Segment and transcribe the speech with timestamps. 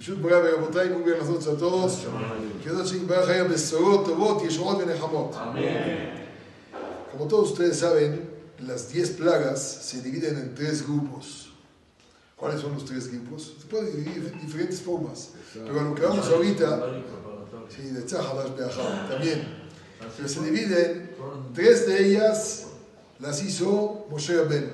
[0.00, 2.06] פשוט בורא ורבותיי, muy buenas noches a todos.
[2.62, 5.34] Que Dios se vaya besorot, tovot, yeshorot, benejamot.
[7.12, 8.28] Como todos ustedes saben,
[8.60, 11.52] las 10 plagas se dividen en tres grupos.
[12.36, 13.54] ¿Cuáles son los tres grupos?
[13.60, 15.30] Se puede dividir de diferentes formas.
[15.54, 17.02] Pero lo que vamos ahorita,
[17.74, 19.66] sí, de Tzahadash Be'achad, también.
[20.16, 21.10] Pero se dividen,
[21.54, 22.66] tres de ellas
[23.18, 24.70] las hizo Moshe Rabben.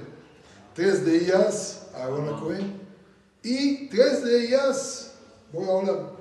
[0.75, 2.81] Tres de ellas, Aaron Cohen.
[3.45, 5.06] Y tres de ellas,
[5.54, 6.12] voy a hablar.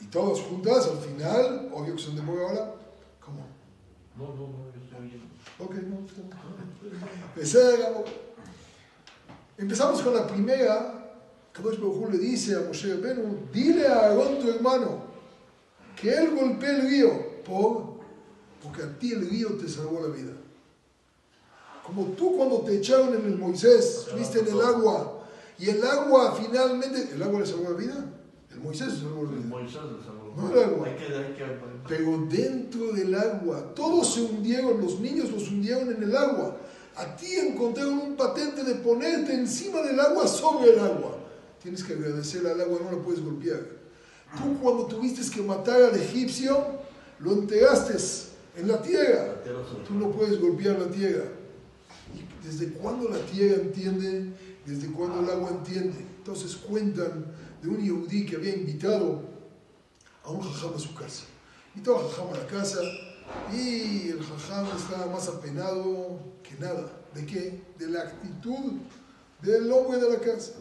[0.00, 2.74] Y todas juntas, al final, obvio que son de voy a hablar.
[3.24, 3.46] ¿Cómo?
[4.16, 5.26] No, no, no, yo estoy oyendo.
[5.58, 7.32] Ok, no, está bien.
[7.36, 8.04] Beségamo.
[9.58, 10.98] Empezamos con la primera.
[11.52, 15.02] Kadosh Baruj le dice a Moshe Rabbeinu, dile a Aarón tu hermano
[15.94, 18.00] que él golpee el río por,
[18.62, 20.32] porque a ti el río te salvó la vida.
[21.84, 25.24] Como tú cuando te echaron en el Moisés, estuviste en el agua
[25.58, 28.04] y el agua finalmente, ¿el agua le salvó la vida?
[28.52, 29.46] El Moisés le salvó la vida.
[29.46, 30.34] Moisés le salvó.
[30.36, 30.86] No el agua.
[30.88, 31.44] Hay que, hay que,
[31.88, 36.56] Pero dentro del agua, todos se hundieron, los niños los hundieron en el agua.
[36.96, 41.18] A ti encontraron un patente de ponerte encima del agua sobre el agua.
[41.62, 43.60] Tienes que agradecer al agua, no la puedes golpear.
[44.36, 46.58] Tú cuando tuviste que matar al egipcio,
[47.20, 47.94] lo enterraste
[48.56, 49.36] en la tierra.
[49.86, 51.24] Tú no puedes golpear la tierra.
[52.14, 54.32] ¿Y ¿Desde cuándo la tierra entiende?
[54.64, 55.98] ¿Desde cuándo el agua entiende?
[56.18, 57.26] Entonces cuentan
[57.62, 59.22] de un yehudí que había invitado
[60.22, 61.24] a un jajam a su casa.
[61.74, 62.80] Invitó al jajam a la casa
[63.52, 66.90] y el jajam estaba más apenado que nada.
[67.14, 67.60] ¿De qué?
[67.78, 68.74] De la actitud
[69.42, 70.52] del hombre de la casa.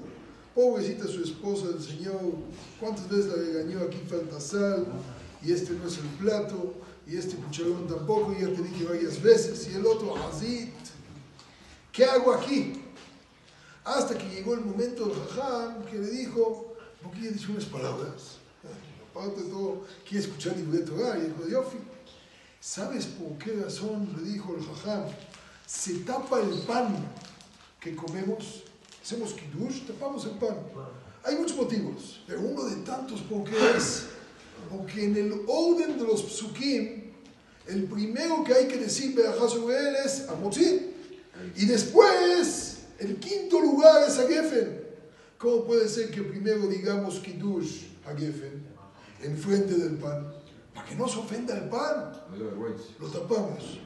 [0.55, 2.19] Pobrecita su esposa, el señor,
[2.79, 3.79] ¿cuántas veces la regañó?
[3.85, 4.85] Aquí falta sal,
[5.41, 6.73] y este no es el plato,
[7.07, 10.73] y este cucharón tampoco, y ya te dije varias veces, y el otro, azit.
[11.93, 12.80] ¿Qué hago aquí?
[13.83, 18.37] Hasta que llegó el momento del jajam que le dijo, ¿por qué dice unas palabras?
[19.09, 21.77] Aparte de todo, quiere escuchar de Torah, y dijo, Yofi,
[22.59, 24.15] ¿sabes por qué razón?
[24.17, 25.05] Le dijo el jajam,
[25.65, 26.95] se tapa el pan
[27.79, 28.63] que comemos,
[29.01, 30.57] hacemos kiddush, tapamos el pan.
[31.23, 34.03] Hay muchos motivos, pero uno de tantos por qué es,
[34.69, 37.11] porque en el orden de los psukim,
[37.67, 39.15] el primero que hay que decir
[39.49, 40.93] sobre él es Amotzi,
[41.55, 44.81] y después, el quinto lugar es a Geffen.
[45.37, 48.63] ¿Cómo puede ser que primero digamos Kiddush a Geffen,
[49.23, 50.31] enfrente del pan?
[50.73, 52.13] Para que no se ofenda el pan,
[52.99, 53.79] lo tapamos.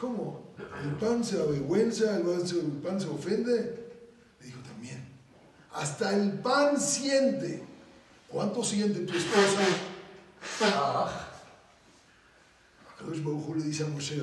[0.00, 0.46] ¿Cómo?
[0.82, 2.16] ¿El pan se avergüenza?
[2.16, 2.22] ¿El
[2.82, 3.92] pan se, ofende?
[4.40, 5.06] Le dijo también.
[5.72, 7.62] Hasta el pan siente.
[8.28, 9.62] ¿Cuánto siente tu esposa?
[13.00, 14.20] Baruj Hu le dice a Moshe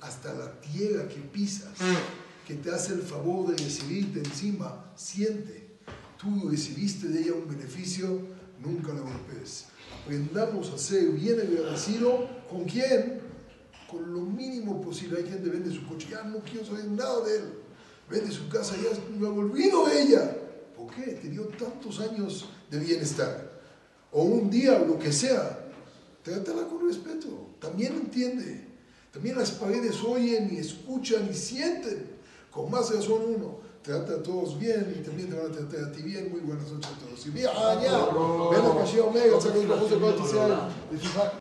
[0.00, 1.72] hasta la tierra que pisas,
[2.50, 5.78] que te hace el favor de recibirte encima, siente.
[6.20, 8.22] Tú recibiste de ella un beneficio,
[8.60, 9.66] nunca la golpees.
[10.02, 12.28] Aprendamos a ser bien agradecido.
[12.50, 13.20] ¿Con quién?
[13.88, 15.18] Con lo mínimo posible.
[15.18, 17.44] Hay gente que vende su coche, ya no quiero saber nada de él.
[18.10, 20.36] Vende su casa, ya me ha olvido de ella.
[20.76, 21.12] ¿Por qué?
[21.12, 23.60] Te dio tantos años de bienestar.
[24.10, 25.70] O un día, lo que sea.
[26.24, 27.54] Trátala con respeto.
[27.60, 28.66] También entiende.
[29.12, 32.19] También las paredes oyen y escuchan y sienten.
[32.50, 33.70] Con más razón uno.
[33.82, 36.30] Trata a todos bien y también te van a tratar a ti bien.
[36.30, 37.26] Muy buenas noches a todos.
[37.26, 37.92] Y bien, ah, ya.
[38.50, 39.38] Ven a Omega,